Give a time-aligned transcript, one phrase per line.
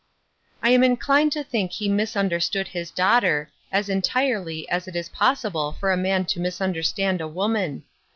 [0.63, 5.73] I am inclined to think he misunderstood his daughter as entirely as it is possible
[5.73, 7.83] for a man to misunderstand a woman.